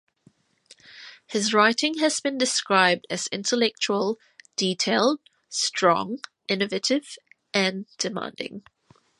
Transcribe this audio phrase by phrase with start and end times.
[1.27, 4.17] His writing has been described as intellectual,
[4.55, 7.19] detailed, strong, innovative,
[7.53, 8.63] and demanding.